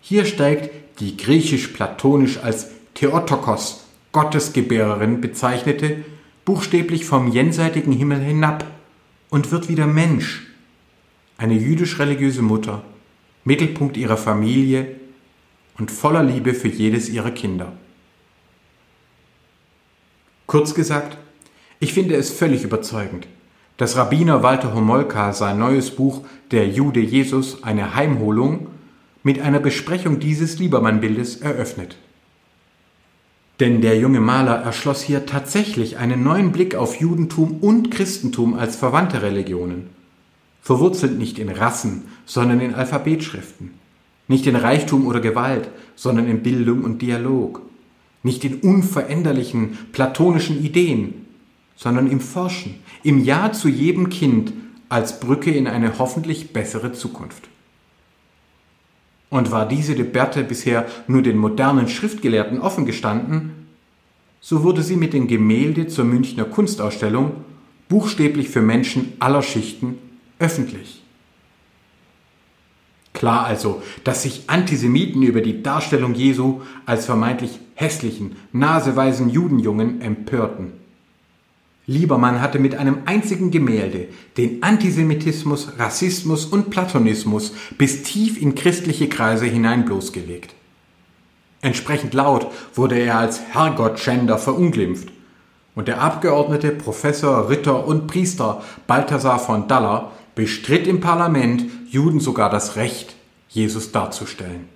Hier 0.00 0.24
steigt 0.24 0.70
die 1.00 1.16
griechisch-platonisch 1.16 2.38
als 2.38 2.68
Theotokos 2.94 3.84
Gottesgebärerin 4.12 5.20
bezeichnete, 5.20 6.04
buchstäblich 6.46 7.04
vom 7.04 7.28
jenseitigen 7.28 7.92
Himmel 7.92 8.20
hinab 8.20 8.64
und 9.28 9.50
wird 9.52 9.68
wieder 9.68 9.86
Mensch, 9.86 10.46
eine 11.36 11.54
jüdisch-religiöse 11.54 12.40
Mutter, 12.40 12.82
Mittelpunkt 13.44 13.98
ihrer 13.98 14.16
Familie 14.16 14.96
und 15.76 15.90
voller 15.90 16.22
Liebe 16.22 16.54
für 16.54 16.68
jedes 16.68 17.10
ihrer 17.10 17.30
Kinder. 17.30 17.72
Kurz 20.46 20.74
gesagt, 20.74 21.18
ich 21.80 21.92
finde 21.92 22.14
es 22.14 22.30
völlig 22.30 22.62
überzeugend, 22.62 23.26
dass 23.76 23.96
Rabbiner 23.96 24.42
Walter 24.42 24.74
Homolka 24.74 25.32
sein 25.32 25.58
neues 25.58 25.90
Buch 25.90 26.22
Der 26.50 26.68
Jude 26.68 27.00
Jesus, 27.00 27.62
eine 27.62 27.94
Heimholung, 27.94 28.68
mit 29.22 29.40
einer 29.40 29.58
Besprechung 29.58 30.20
dieses 30.20 30.58
Liebermann-Bildes 30.58 31.38
eröffnet. 31.38 31.96
Denn 33.58 33.80
der 33.80 33.98
junge 33.98 34.20
Maler 34.20 34.56
erschloss 34.56 35.02
hier 35.02 35.26
tatsächlich 35.26 35.98
einen 35.98 36.22
neuen 36.22 36.52
Blick 36.52 36.74
auf 36.74 37.00
Judentum 37.00 37.58
und 37.60 37.90
Christentum 37.90 38.54
als 38.54 38.76
verwandte 38.76 39.22
Religionen. 39.22 39.90
Verwurzelt 40.62 41.18
nicht 41.18 41.38
in 41.38 41.48
Rassen, 41.48 42.04
sondern 42.24 42.60
in 42.60 42.74
Alphabetschriften. 42.74 43.72
Nicht 44.28 44.46
in 44.46 44.56
Reichtum 44.56 45.06
oder 45.06 45.20
Gewalt, 45.20 45.68
sondern 45.94 46.28
in 46.28 46.42
Bildung 46.42 46.84
und 46.84 47.02
Dialog. 47.02 47.62
Nicht 48.22 48.44
in 48.44 48.56
unveränderlichen 48.60 49.78
platonischen 49.92 50.62
Ideen, 50.62 51.25
sondern 51.76 52.10
im 52.10 52.20
Forschen, 52.20 52.80
im 53.02 53.22
Ja 53.22 53.52
zu 53.52 53.68
jedem 53.68 54.08
Kind 54.08 54.52
als 54.88 55.20
Brücke 55.20 55.50
in 55.50 55.66
eine 55.66 55.98
hoffentlich 55.98 56.52
bessere 56.52 56.92
Zukunft. 56.92 57.48
Und 59.28 59.50
war 59.50 59.68
diese 59.68 59.94
Debatte 59.94 60.44
bisher 60.44 60.86
nur 61.06 61.22
den 61.22 61.36
modernen 61.36 61.88
Schriftgelehrten 61.88 62.60
offen 62.60 62.86
gestanden, 62.86 63.66
so 64.40 64.62
wurde 64.62 64.82
sie 64.82 64.96
mit 64.96 65.12
den 65.12 65.26
Gemälde 65.26 65.88
zur 65.88 66.04
Münchner 66.04 66.44
Kunstausstellung 66.44 67.32
buchstäblich 67.88 68.48
für 68.48 68.62
Menschen 68.62 69.14
aller 69.18 69.42
Schichten 69.42 69.98
öffentlich. 70.38 71.02
Klar 73.12 73.46
also, 73.46 73.82
dass 74.04 74.22
sich 74.22 74.44
Antisemiten 74.48 75.22
über 75.22 75.40
die 75.40 75.62
Darstellung 75.62 76.14
Jesu 76.14 76.60
als 76.84 77.06
vermeintlich 77.06 77.58
hässlichen, 77.74 78.36
naseweisen 78.52 79.30
Judenjungen 79.30 80.02
empörten. 80.02 80.72
Liebermann 81.86 82.40
hatte 82.40 82.58
mit 82.58 82.74
einem 82.74 83.02
einzigen 83.06 83.52
Gemälde 83.52 84.08
den 84.36 84.62
Antisemitismus, 84.62 85.78
Rassismus 85.78 86.44
und 86.44 86.70
Platonismus 86.70 87.52
bis 87.78 88.02
tief 88.02 88.40
in 88.40 88.56
christliche 88.56 89.08
Kreise 89.08 89.46
hinein 89.46 89.84
bloßgelegt. 89.84 90.54
Entsprechend 91.60 92.12
laut 92.12 92.48
wurde 92.74 92.98
er 92.98 93.18
als 93.18 93.40
Herrgottschänder 93.40 94.38
verunglimpft. 94.38 95.08
Und 95.74 95.88
der 95.88 96.00
Abgeordnete 96.00 96.70
Professor, 96.70 97.50
Ritter 97.50 97.86
und 97.86 98.06
Priester 98.06 98.62
Balthasar 98.86 99.38
von 99.38 99.68
Daller 99.68 100.12
bestritt 100.34 100.86
im 100.86 101.00
Parlament 101.00 101.64
Juden 101.88 102.18
sogar 102.18 102.50
das 102.50 102.76
Recht, 102.76 103.14
Jesus 103.48 103.92
darzustellen. 103.92 104.68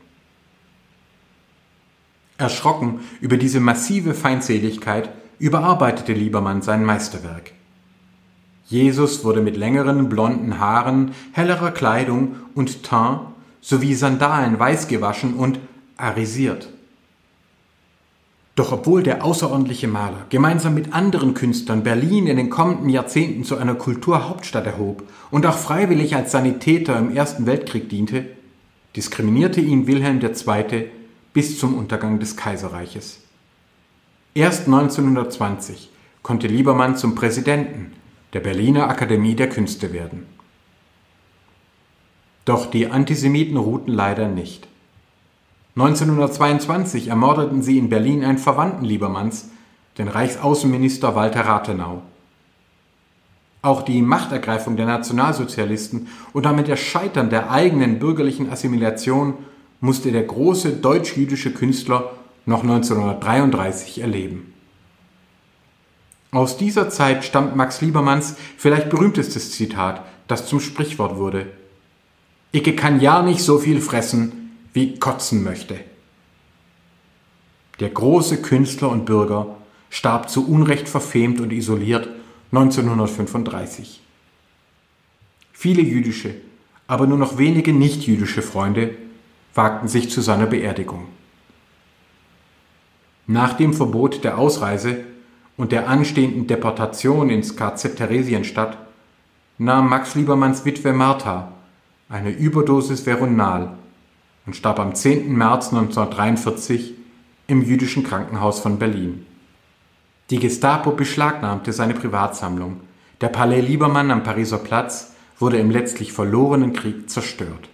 Erschrocken 2.38 3.00
über 3.20 3.36
diese 3.36 3.60
massive 3.60 4.14
Feindseligkeit 4.14 5.10
überarbeitete 5.40 6.12
Liebermann 6.12 6.62
sein 6.62 6.84
Meisterwerk. 6.84 7.52
Jesus 8.68 9.24
wurde 9.24 9.40
mit 9.40 9.56
längeren 9.56 10.08
blonden 10.08 10.60
Haaren, 10.60 11.10
hellerer 11.32 11.72
Kleidung 11.72 12.36
und 12.54 12.84
Teint 12.84 13.22
sowie 13.60 13.94
Sandalen 13.94 14.58
weiß 14.58 14.86
gewaschen 14.86 15.34
und 15.34 15.58
arisiert. 15.96 16.68
Doch 18.54 18.72
obwohl 18.72 19.02
der 19.02 19.24
außerordentliche 19.24 19.88
Maler 19.88 20.26
gemeinsam 20.28 20.74
mit 20.74 20.92
anderen 20.92 21.34
Künstlern 21.34 21.82
Berlin 21.82 22.26
in 22.26 22.36
den 22.36 22.50
kommenden 22.50 22.88
Jahrzehnten 22.90 23.42
zu 23.42 23.56
einer 23.56 23.74
Kulturhauptstadt 23.74 24.66
erhob 24.66 25.02
und 25.30 25.46
auch 25.46 25.56
freiwillig 25.56 26.14
als 26.14 26.32
Sanitäter 26.32 26.98
im 26.98 27.14
Ersten 27.14 27.46
Weltkrieg 27.46 27.88
diente, 27.88 28.26
diskriminierte 28.94 29.60
ihn 29.60 29.86
Wilhelm 29.86 30.20
II. 30.20 30.90
bis 31.32 31.58
zum 31.58 31.74
Untergang 31.74 32.18
des 32.18 32.36
Kaiserreiches. 32.36 33.20
Erst 34.34 34.66
1920 34.66 35.90
konnte 36.22 36.46
Liebermann 36.46 36.96
zum 36.96 37.16
Präsidenten 37.16 37.92
der 38.32 38.38
Berliner 38.38 38.88
Akademie 38.88 39.34
der 39.34 39.48
Künste 39.48 39.92
werden. 39.92 40.24
Doch 42.44 42.70
die 42.70 42.86
Antisemiten 42.86 43.56
ruhten 43.56 43.92
leider 43.92 44.28
nicht. 44.28 44.68
1922 45.74 47.08
ermordeten 47.08 47.62
sie 47.62 47.76
in 47.76 47.88
Berlin 47.88 48.24
einen 48.24 48.38
Verwandten 48.38 48.84
Liebermanns, 48.84 49.48
den 49.98 50.06
Reichsaußenminister 50.06 51.16
Walter 51.16 51.40
Rathenau. 51.40 52.02
Auch 53.62 53.82
die 53.82 54.00
Machtergreifung 54.00 54.76
der 54.76 54.86
Nationalsozialisten 54.86 56.06
und 56.32 56.46
damit 56.46 56.68
das 56.68 56.78
Scheitern 56.78 57.30
der 57.30 57.50
eigenen 57.50 57.98
bürgerlichen 57.98 58.48
Assimilation 58.48 59.34
musste 59.80 60.12
der 60.12 60.22
große 60.22 60.74
deutsch-jüdische 60.74 61.52
Künstler 61.52 62.12
noch 62.46 62.62
1933 62.62 64.00
erleben. 64.00 64.52
Aus 66.32 66.56
dieser 66.56 66.88
Zeit 66.90 67.24
stammt 67.24 67.56
Max 67.56 67.80
Liebermanns 67.80 68.36
vielleicht 68.56 68.88
berühmtestes 68.88 69.52
Zitat, 69.52 70.04
das 70.28 70.46
zum 70.46 70.60
Sprichwort 70.60 71.16
wurde. 71.16 71.46
Icke 72.52 72.76
kann 72.76 73.00
ja 73.00 73.22
nicht 73.22 73.42
so 73.42 73.58
viel 73.58 73.80
fressen, 73.80 74.56
wie 74.72 74.98
kotzen 74.98 75.42
möchte. 75.42 75.80
Der 77.80 77.88
große 77.88 78.42
Künstler 78.42 78.90
und 78.90 79.06
Bürger 79.06 79.56
starb 79.88 80.30
zu 80.30 80.46
Unrecht 80.46 80.88
verfemt 80.88 81.40
und 81.40 81.52
isoliert 81.52 82.08
1935. 82.52 84.00
Viele 85.52 85.82
jüdische, 85.82 86.34
aber 86.86 87.06
nur 87.06 87.18
noch 87.18 87.38
wenige 87.38 87.72
nichtjüdische 87.72 88.42
Freunde 88.42 88.96
wagten 89.54 89.88
sich 89.88 90.10
zu 90.10 90.20
seiner 90.20 90.46
Beerdigung. 90.46 91.08
Nach 93.30 93.52
dem 93.52 93.74
Verbot 93.74 94.24
der 94.24 94.38
Ausreise 94.38 95.04
und 95.56 95.70
der 95.70 95.88
anstehenden 95.88 96.48
Deportation 96.48 97.30
ins 97.30 97.54
KZ 97.54 97.94
Theresienstadt 97.94 98.76
nahm 99.56 99.88
Max 99.88 100.16
Liebermanns 100.16 100.64
Witwe 100.64 100.92
Martha 100.92 101.52
eine 102.08 102.30
Überdosis 102.32 103.06
Veronal 103.06 103.74
und 104.46 104.56
starb 104.56 104.80
am 104.80 104.96
10. 104.96 105.32
März 105.32 105.68
1943 105.68 106.94
im 107.46 107.62
jüdischen 107.62 108.02
Krankenhaus 108.02 108.58
von 108.58 108.80
Berlin. 108.80 109.24
Die 110.30 110.40
Gestapo 110.40 110.90
beschlagnahmte 110.90 111.72
seine 111.72 111.94
Privatsammlung. 111.94 112.80
Der 113.20 113.28
Palais 113.28 113.60
Liebermann 113.60 114.10
am 114.10 114.24
Pariser 114.24 114.58
Platz 114.58 115.14
wurde 115.38 115.58
im 115.58 115.70
letztlich 115.70 116.12
verlorenen 116.12 116.72
Krieg 116.72 117.08
zerstört. 117.08 117.68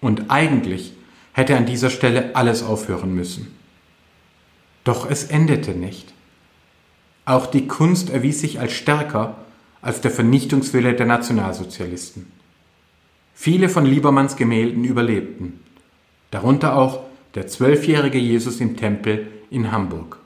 Und 0.00 0.30
eigentlich 0.30 0.94
hätte 1.34 1.58
an 1.58 1.66
dieser 1.66 1.90
Stelle 1.90 2.34
alles 2.34 2.62
aufhören 2.62 3.14
müssen. 3.14 3.60
Doch 4.84 5.08
es 5.08 5.24
endete 5.24 5.72
nicht. 5.72 6.12
Auch 7.24 7.46
die 7.46 7.68
Kunst 7.68 8.10
erwies 8.10 8.40
sich 8.40 8.58
als 8.58 8.72
stärker 8.72 9.36
als 9.80 10.00
der 10.00 10.10
Vernichtungswille 10.10 10.94
der 10.94 11.06
Nationalsozialisten. 11.06 12.26
Viele 13.34 13.68
von 13.68 13.84
Liebermanns 13.84 14.36
Gemälden 14.36 14.84
überlebten, 14.84 15.60
darunter 16.30 16.76
auch 16.76 17.00
der 17.34 17.48
zwölfjährige 17.48 18.18
Jesus 18.18 18.60
im 18.60 18.76
Tempel 18.76 19.26
in 19.50 19.72
Hamburg. 19.72 20.18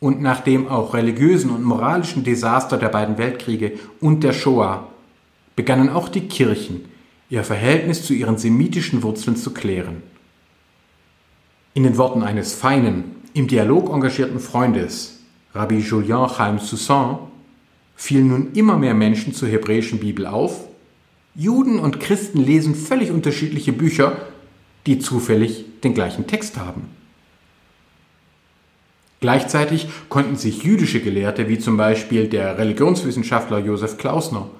Und 0.00 0.20
nach 0.20 0.40
dem 0.40 0.68
auch 0.68 0.94
religiösen 0.94 1.50
und 1.50 1.62
moralischen 1.62 2.24
Desaster 2.24 2.76
der 2.76 2.88
beiden 2.88 3.18
Weltkriege 3.18 3.78
und 4.00 4.24
der 4.24 4.32
Shoah 4.32 4.88
begannen 5.54 5.88
auch 5.88 6.08
die 6.08 6.26
Kirchen 6.26 6.86
ihr 7.30 7.44
Verhältnis 7.44 8.04
zu 8.04 8.12
ihren 8.12 8.36
semitischen 8.36 9.02
Wurzeln 9.02 9.36
zu 9.36 9.54
klären. 9.54 10.02
In 11.74 11.84
den 11.84 11.96
Worten 11.96 12.22
eines 12.22 12.54
feinen, 12.54 13.16
im 13.32 13.48
Dialog 13.48 13.90
engagierten 13.90 14.40
Freundes, 14.40 15.20
Rabbi 15.54 15.78
Julien 15.78 16.28
Chaim 16.28 16.58
Soussan, 16.58 17.18
fielen 17.96 18.28
nun 18.28 18.52
immer 18.52 18.76
mehr 18.76 18.92
Menschen 18.92 19.32
zur 19.32 19.48
hebräischen 19.48 19.98
Bibel 19.98 20.26
auf. 20.26 20.68
Juden 21.34 21.78
und 21.78 21.98
Christen 21.98 22.42
lesen 22.42 22.74
völlig 22.74 23.10
unterschiedliche 23.10 23.72
Bücher, 23.72 24.16
die 24.86 24.98
zufällig 24.98 25.64
den 25.82 25.94
gleichen 25.94 26.26
Text 26.26 26.58
haben. 26.58 26.90
Gleichzeitig 29.20 29.88
konnten 30.10 30.36
sich 30.36 30.64
jüdische 30.64 31.00
Gelehrte 31.00 31.48
wie 31.48 31.58
zum 31.58 31.78
Beispiel 31.78 32.28
der 32.28 32.58
Religionswissenschaftler 32.58 33.60
Josef 33.60 33.96
Klausner, 33.96 34.50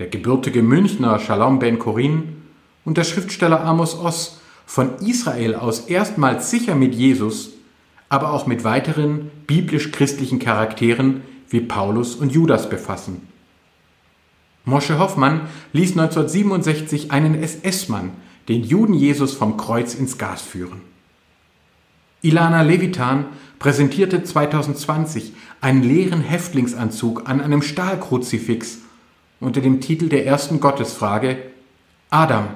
der 0.00 0.08
gebürtige 0.08 0.64
Münchner 0.64 1.20
Shalom 1.20 1.60
Ben 1.60 1.78
Korin 1.78 2.42
und 2.84 2.96
der 2.96 3.04
Schriftsteller 3.04 3.62
Amos 3.64 3.94
Oss 3.94 4.40
von 4.68 4.98
Israel 4.98 5.54
aus 5.54 5.86
erstmals 5.86 6.50
sicher 6.50 6.74
mit 6.74 6.94
Jesus, 6.94 7.52
aber 8.10 8.34
auch 8.34 8.46
mit 8.46 8.64
weiteren 8.64 9.30
biblisch-christlichen 9.46 10.40
Charakteren 10.40 11.22
wie 11.48 11.60
Paulus 11.60 12.14
und 12.14 12.32
Judas 12.32 12.68
befassen. 12.68 13.26
Mosche 14.66 14.98
Hoffmann 14.98 15.48
ließ 15.72 15.92
1967 15.92 17.10
einen 17.10 17.34
SS-Mann, 17.42 18.10
den 18.50 18.62
Juden 18.62 18.92
Jesus 18.92 19.32
vom 19.32 19.56
Kreuz 19.56 19.94
ins 19.94 20.18
Gas 20.18 20.42
führen. 20.42 20.82
Ilana 22.20 22.60
Levitan 22.60 23.24
präsentierte 23.58 24.22
2020 24.22 25.32
einen 25.62 25.82
leeren 25.82 26.20
Häftlingsanzug 26.20 27.26
an 27.26 27.40
einem 27.40 27.62
Stahlkruzifix 27.62 28.80
unter 29.40 29.62
dem 29.62 29.80
Titel 29.80 30.10
der 30.10 30.26
ersten 30.26 30.60
Gottesfrage 30.60 31.38
Adam, 32.10 32.48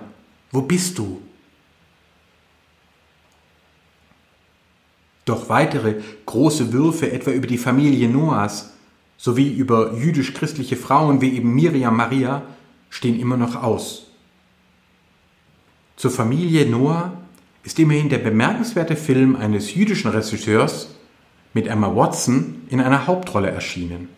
wo 0.51 0.61
bist 0.61 0.99
du? 0.99 1.23
Doch 5.25 5.49
weitere 5.49 6.01
große 6.27 6.73
Würfe 6.73 7.13
etwa 7.13 7.31
über 7.31 7.47
die 7.47 7.59
Familie 7.59 8.09
Noahs 8.09 8.73
sowie 9.17 9.53
über 9.53 9.95
jüdisch-christliche 9.95 10.77
Frauen 10.77 11.21
wie 11.21 11.37
eben 11.37 11.55
Miriam 11.55 11.97
Maria 11.97 12.43
stehen 12.91 13.21
immer 13.21 13.37
noch 13.37 13.63
aus. 13.63 14.09
Zur 15.97 16.11
Familie 16.11 16.69
Noah 16.69 17.13
ist 17.63 17.79
immerhin 17.79 18.09
der 18.09 18.19
bemerkenswerte 18.19 18.97
Film 18.97 19.37
eines 19.37 19.75
jüdischen 19.75 20.11
Regisseurs 20.11 20.89
mit 21.55 21.69
Emma 21.69 21.95
Watson 21.95 22.63
in 22.69 22.81
einer 22.81 23.07
Hauptrolle 23.07 23.51
erschienen. 23.51 24.09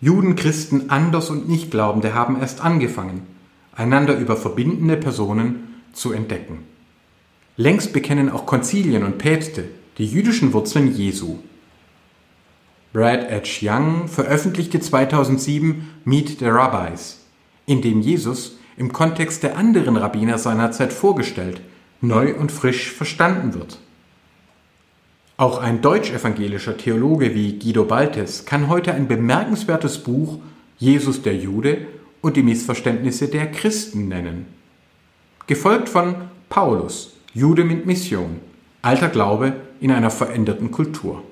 Juden, 0.00 0.36
Christen, 0.36 0.90
Anders 0.90 1.30
und 1.30 1.48
Nichtglaubende 1.48 2.14
haben 2.14 2.38
erst 2.40 2.62
angefangen, 2.62 3.26
einander 3.74 4.16
über 4.16 4.36
verbindende 4.36 4.96
Personen 4.96 5.82
zu 5.92 6.12
entdecken. 6.12 6.64
Längst 7.56 7.92
bekennen 7.92 8.30
auch 8.30 8.46
Konzilien 8.46 9.04
und 9.04 9.18
Päpste 9.18 9.64
die 9.98 10.06
jüdischen 10.06 10.52
Wurzeln 10.52 10.92
Jesu. 10.92 11.38
Brad 12.92 13.30
H. 13.30 13.60
Young 13.62 14.08
veröffentlichte 14.08 14.80
2007 14.80 15.88
Meet 16.04 16.40
the 16.40 16.46
Rabbis, 16.46 17.20
in 17.66 17.80
dem 17.80 18.00
Jesus 18.00 18.58
im 18.76 18.92
Kontext 18.92 19.44
der 19.44 19.56
anderen 19.56 19.96
Rabbiner 19.96 20.38
seiner 20.38 20.72
Zeit 20.72 20.92
vorgestellt, 20.92 21.60
neu 22.00 22.34
und 22.34 22.50
frisch 22.50 22.90
verstanden 22.90 23.54
wird. 23.54 23.78
Auch 25.36 25.58
ein 25.58 25.80
deutsch-evangelischer 25.80 26.76
Theologe 26.76 27.36
wie 27.36 27.58
Guido 27.58 27.84
Baltes 27.84 28.44
kann 28.46 28.68
heute 28.68 28.94
ein 28.94 29.06
bemerkenswertes 29.06 29.98
Buch 29.98 30.40
Jesus 30.78 31.22
der 31.22 31.36
Jude 31.36 31.86
und 32.20 32.36
die 32.36 32.42
Missverständnisse 32.42 33.28
der 33.28 33.50
Christen 33.50 34.08
nennen. 34.08 34.46
Gefolgt 35.46 35.88
von 35.88 36.16
Paulus, 36.48 37.13
Jude 37.36 37.64
mit 37.64 37.84
Mission, 37.84 38.36
alter 38.80 39.08
Glaube 39.08 39.54
in 39.80 39.90
einer 39.90 40.10
veränderten 40.10 40.70
Kultur. 40.70 41.24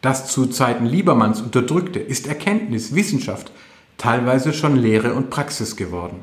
Das 0.00 0.28
zu 0.28 0.46
Zeiten 0.46 0.86
Liebermanns 0.86 1.40
unterdrückte 1.40 1.98
ist 1.98 2.28
Erkenntnis, 2.28 2.94
Wissenschaft, 2.94 3.50
teilweise 3.98 4.52
schon 4.52 4.76
Lehre 4.76 5.14
und 5.14 5.30
Praxis 5.30 5.74
geworden. 5.74 6.20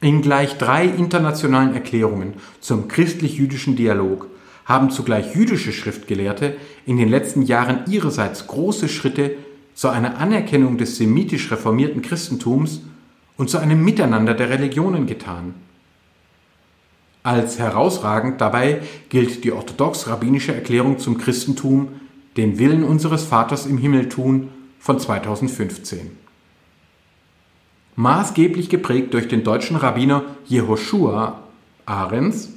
In 0.00 0.22
gleich 0.22 0.56
drei 0.56 0.84
internationalen 0.84 1.74
Erklärungen 1.74 2.34
zum 2.60 2.86
christlich-jüdischen 2.86 3.74
Dialog 3.74 4.28
haben 4.66 4.90
zugleich 4.90 5.34
jüdische 5.34 5.72
Schriftgelehrte 5.72 6.56
in 6.86 6.96
den 6.96 7.08
letzten 7.08 7.42
Jahren 7.42 7.80
ihrerseits 7.88 8.46
große 8.46 8.88
Schritte 8.88 9.36
zu 9.74 9.88
einer 9.88 10.18
Anerkennung 10.18 10.78
des 10.78 10.96
semitisch 10.96 11.50
reformierten 11.50 12.02
Christentums 12.02 12.82
und 13.36 13.50
zu 13.50 13.58
einem 13.58 13.84
Miteinander 13.84 14.34
der 14.34 14.50
Religionen 14.50 15.06
getan. 15.06 15.54
Als 17.22 17.58
herausragend 17.58 18.40
dabei 18.40 18.82
gilt 19.08 19.44
die 19.44 19.52
orthodox-rabbinische 19.52 20.54
Erklärung 20.54 20.98
zum 20.98 21.18
Christentum, 21.18 21.88
den 22.36 22.58
Willen 22.58 22.84
unseres 22.84 23.24
Vaters 23.24 23.64
im 23.66 23.78
Himmel 23.78 24.08
tun, 24.08 24.50
von 24.78 24.98
2015. 24.98 26.10
Maßgeblich 27.96 28.68
geprägt 28.68 29.14
durch 29.14 29.28
den 29.28 29.44
deutschen 29.44 29.76
Rabbiner 29.76 30.24
Jehoshua 30.46 31.40
Ahrens 31.86 32.50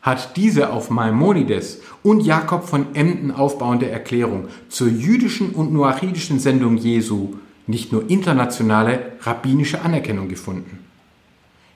hat 0.00 0.36
diese 0.36 0.70
auf 0.70 0.90
Maimonides 0.90 1.80
und 2.02 2.22
Jakob 2.22 2.64
von 2.64 2.94
Emden 2.94 3.30
aufbauende 3.30 3.88
Erklärung 3.88 4.48
zur 4.68 4.88
jüdischen 4.88 5.50
und 5.50 5.72
noachidischen 5.72 6.40
Sendung 6.40 6.76
Jesu 6.76 7.34
nicht 7.66 7.92
nur 7.92 8.08
internationale 8.10 9.12
rabbinische 9.20 9.82
Anerkennung 9.82 10.28
gefunden. 10.28 10.78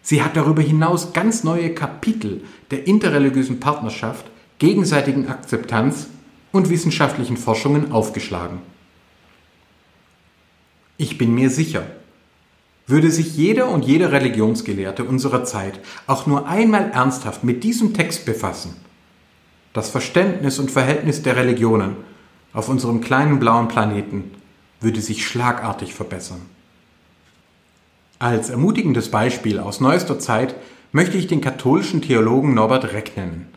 Sie 0.02 0.22
hat 0.22 0.36
darüber 0.36 0.62
hinaus 0.62 1.12
ganz 1.12 1.42
neue 1.42 1.74
Kapitel 1.74 2.44
der 2.70 2.86
interreligiösen 2.86 3.58
Partnerschaft, 3.60 4.26
gegenseitigen 4.58 5.28
Akzeptanz 5.28 6.08
und 6.52 6.70
wissenschaftlichen 6.70 7.36
Forschungen 7.36 7.92
aufgeschlagen. 7.92 8.58
Ich 10.96 11.18
bin 11.18 11.34
mir 11.34 11.50
sicher, 11.50 11.84
würde 12.86 13.10
sich 13.10 13.36
jeder 13.36 13.68
und 13.68 13.84
jede 13.84 14.12
Religionsgelehrte 14.12 15.04
unserer 15.04 15.44
Zeit 15.44 15.80
auch 16.06 16.26
nur 16.26 16.46
einmal 16.46 16.90
ernsthaft 16.92 17.42
mit 17.42 17.64
diesem 17.64 17.92
Text 17.92 18.24
befassen, 18.24 18.76
das 19.72 19.90
Verständnis 19.90 20.58
und 20.58 20.70
Verhältnis 20.70 21.22
der 21.22 21.36
Religionen 21.36 21.96
auf 22.52 22.68
unserem 22.68 23.00
kleinen 23.00 23.40
blauen 23.40 23.68
Planeten 23.68 24.35
würde 24.86 25.00
sich 25.00 25.26
schlagartig 25.26 25.94
verbessern. 25.94 26.42
Als 28.20 28.50
ermutigendes 28.50 29.10
Beispiel 29.10 29.58
aus 29.58 29.80
neuester 29.80 30.20
Zeit 30.20 30.54
möchte 30.92 31.18
ich 31.18 31.26
den 31.26 31.40
katholischen 31.40 32.02
Theologen 32.02 32.54
Norbert 32.54 32.92
Reck 32.92 33.16
nennen, 33.16 33.48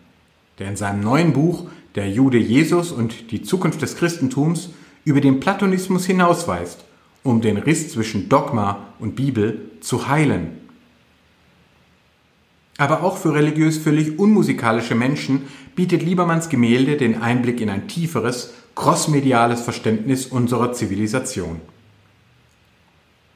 der 0.58 0.70
in 0.70 0.76
seinem 0.76 1.02
neuen 1.02 1.34
Buch 1.34 1.70
Der 1.94 2.10
Jude 2.10 2.39
Jesus 2.39 2.92
und 2.92 3.30
die 3.30 3.44
Zukunft 3.44 3.84
des 3.84 3.96
Christentums 3.96 4.72
über 5.06 5.22
den 5.22 5.39
Platonismus 5.39 6.08
hinausweist, 6.08 6.84
um 7.24 7.42
den 7.42 7.58
Riss 7.58 7.92
zwischen 7.92 8.28
Dogma 8.28 8.88
und 8.98 9.15
Bibel 9.15 9.70
zu 9.82 10.08
heilen. 10.08 10.58
Aber 12.80 13.04
auch 13.04 13.18
für 13.18 13.34
religiös 13.34 13.78
völlig 13.78 14.18
unmusikalische 14.18 14.96
Menschen 14.96 15.42
bietet 15.76 16.02
Liebermanns 16.02 16.48
Gemälde 16.48 16.96
den 16.96 17.22
Einblick 17.22 17.60
in 17.60 17.70
ein 17.70 17.89
tieferes, 17.89 18.54
crossmediales 18.74 19.60
Verständnis 19.60 20.28
unserer 20.28 20.72
Zivilisation. 20.72 21.60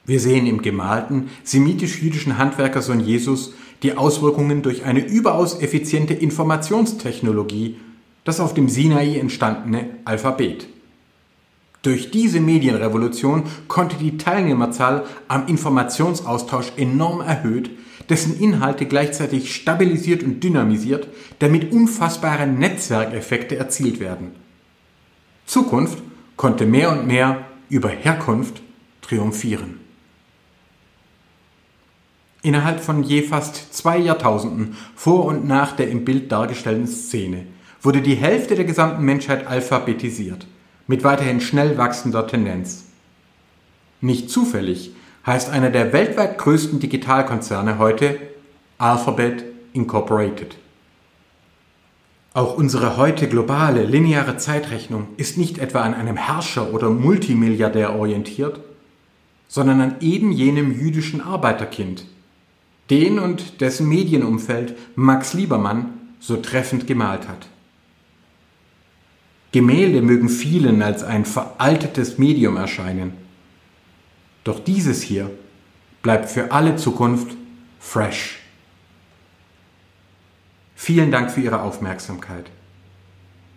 Wir 0.06 0.22
sehen 0.22 0.48
im 0.48 0.62
gemalten, 0.62 1.30
semitisch-jüdischen 1.44 2.38
Handwerkersohn 2.38 3.02
Jesus 3.02 3.54
die 3.84 3.98
Auswirkungen 3.98 4.62
durch 4.62 4.86
eine 4.86 5.06
überaus 5.06 5.60
effiziente 5.60 6.14
Informationstechnologie, 6.14 7.76
das 8.24 8.40
auf 8.40 8.54
dem 8.54 8.70
Sinai 8.70 9.18
entstandene 9.18 9.90
Alphabet. 10.06 10.68
Durch 11.82 12.12
diese 12.12 12.40
Medienrevolution 12.40 13.44
konnte 13.68 13.98
die 13.98 14.18
Teilnehmerzahl 14.18 15.04
am 15.28 15.48
Informationsaustausch 15.48 16.72
enorm 16.78 17.20
erhöht, 17.20 17.72
dessen 18.10 18.40
Inhalte 18.40 18.86
gleichzeitig 18.86 19.56
stabilisiert 19.56 20.24
und 20.24 20.44
dynamisiert, 20.44 21.08
damit 21.40 21.72
unfassbare 21.72 22.48
Netzwerkeffekte 22.48 23.56
erzielt 23.56 24.00
werden. 24.00 24.32
Zukunft 25.46 26.00
konnte 26.36 26.66
mehr 26.66 26.92
und 26.92 27.08
mehr 27.08 27.46
über 27.70 27.90
Herkunft 27.90 28.62
triumphieren. 29.02 29.80
Innerhalb 32.42 32.82
von 32.82 33.04
je 33.04 33.22
fast 33.22 33.74
zwei 33.74 33.98
Jahrtausenden 33.98 34.76
vor 34.96 35.26
und 35.26 35.48
nach 35.48 35.74
der 35.74 35.90
im 35.90 36.04
Bild 36.04 36.32
dargestellten 36.32 36.88
Szene 36.88 37.46
wurde 37.82 38.02
die 38.02 38.16
Hälfte 38.16 38.56
der 38.56 38.66
gesamten 38.66 39.04
Menschheit 39.04 39.48
alphabetisiert 39.48 40.46
mit 40.88 41.04
weiterhin 41.04 41.40
schnell 41.40 41.78
wachsender 41.78 42.28
Tendenz. 42.28 42.86
Nicht 44.02 44.30
zufällig 44.30 44.92
heißt 45.26 45.50
einer 45.50 45.70
der 45.70 45.94
weltweit 45.94 46.38
größten 46.38 46.80
Digitalkonzerne 46.80 47.78
heute 47.78 48.20
Alphabet 48.78 49.44
Incorporated. 49.74 50.58
Auch 52.34 52.58
unsere 52.58 52.98
heute 52.98 53.28
globale 53.28 53.84
lineare 53.84 54.38
Zeitrechnung 54.38 55.08
ist 55.18 55.38
nicht 55.38 55.60
etwa 55.60 55.82
an 55.82 55.94
einem 55.94 56.18
Herrscher 56.18 56.74
oder 56.74 56.90
Multimilliardär 56.90 57.96
orientiert, 57.96 58.60
sondern 59.48 59.82
an 59.82 59.96
eben 60.02 60.32
jenem 60.32 60.72
jüdischen 60.78 61.22
Arbeiterkind, 61.22 62.06
den 62.90 63.20
und 63.20 63.62
dessen 63.62 63.88
Medienumfeld 63.88 64.76
Max 64.96 65.34
Liebermann 65.34 65.94
so 66.20 66.38
treffend 66.38 66.88
gemalt 66.88 67.28
hat. 67.28 67.48
Gemälde 69.52 70.02
mögen 70.02 70.30
vielen 70.30 70.82
als 70.82 71.04
ein 71.04 71.26
veraltetes 71.26 72.18
Medium 72.18 72.58
erscheinen. 72.58 73.23
Doch 74.44 74.60
dieses 74.60 75.02
hier 75.02 75.32
bleibt 76.02 76.30
für 76.30 76.52
alle 76.52 76.76
Zukunft 76.76 77.36
fresh. 77.80 78.40
Vielen 80.76 81.12
Dank 81.12 81.32
für 81.32 81.42
Ihre 81.42 81.62
Aufmerksamkeit. 81.62 82.50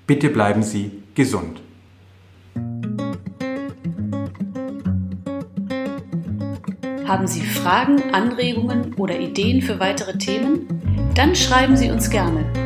Bitte 0.07 0.29
bleiben 0.31 0.63
Sie 0.63 1.03
gesund. 1.15 1.61
Haben 7.05 7.27
Sie 7.27 7.41
Fragen, 7.41 8.15
Anregungen 8.15 8.95
oder 8.95 9.19
Ideen 9.19 9.63
für 9.63 9.81
weitere 9.81 10.19
Themen? 10.19 11.11
Dann 11.15 11.35
schreiben 11.35 11.77
Sie 11.77 11.91
uns 11.91 12.11
gerne 12.11 12.66